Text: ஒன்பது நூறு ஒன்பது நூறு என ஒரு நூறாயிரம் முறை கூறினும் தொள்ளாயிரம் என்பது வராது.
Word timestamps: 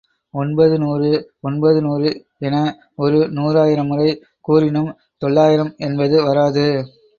ஒன்பது 0.33 0.75
நூறு 0.77 1.09
ஒன்பது 1.39 1.79
நூறு 1.81 2.09
என 2.39 2.55
ஒரு 2.95 3.19
நூறாயிரம் 3.31 3.87
முறை 3.87 4.09
கூறினும் 4.41 4.91
தொள்ளாயிரம் 5.17 5.73
என்பது 5.79 6.17
வராது. 6.23 6.67